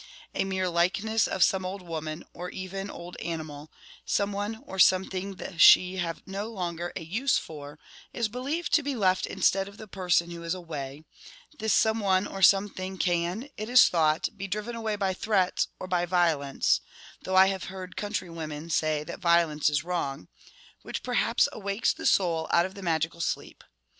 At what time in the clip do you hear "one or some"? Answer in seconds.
4.31-5.05, 11.99-12.67